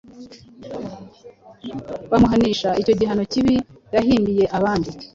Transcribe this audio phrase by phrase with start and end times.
[2.11, 3.55] bamuhanisha icyo gihano kibi
[3.95, 4.91] yahimbiye abandi.